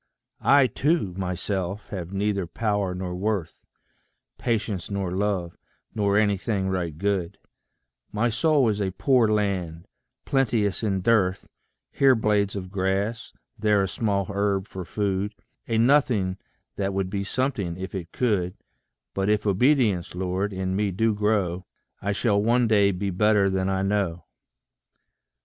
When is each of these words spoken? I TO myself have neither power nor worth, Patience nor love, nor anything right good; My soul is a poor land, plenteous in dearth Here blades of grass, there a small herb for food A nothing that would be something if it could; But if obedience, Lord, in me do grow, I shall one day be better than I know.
I 0.39 0.65
TO 0.65 1.13
myself 1.13 1.89
have 1.89 2.11
neither 2.11 2.47
power 2.47 2.95
nor 2.95 3.13
worth, 3.13 3.63
Patience 4.39 4.89
nor 4.89 5.11
love, 5.11 5.55
nor 5.93 6.17
anything 6.17 6.69
right 6.69 6.97
good; 6.97 7.37
My 8.11 8.27
soul 8.31 8.67
is 8.69 8.81
a 8.81 8.93
poor 8.93 9.27
land, 9.27 9.85
plenteous 10.25 10.81
in 10.81 11.01
dearth 11.01 11.47
Here 11.91 12.15
blades 12.15 12.55
of 12.55 12.71
grass, 12.71 13.31
there 13.59 13.83
a 13.83 13.87
small 13.87 14.25
herb 14.33 14.65
for 14.67 14.85
food 14.85 15.35
A 15.67 15.77
nothing 15.77 16.37
that 16.77 16.95
would 16.95 17.11
be 17.11 17.23
something 17.23 17.77
if 17.77 17.93
it 17.93 18.11
could; 18.11 18.55
But 19.13 19.29
if 19.29 19.45
obedience, 19.45 20.15
Lord, 20.15 20.51
in 20.51 20.75
me 20.75 20.89
do 20.89 21.13
grow, 21.13 21.67
I 22.01 22.11
shall 22.13 22.41
one 22.41 22.67
day 22.67 22.89
be 22.89 23.11
better 23.11 23.51
than 23.51 23.69
I 23.69 23.83
know. 23.83 24.25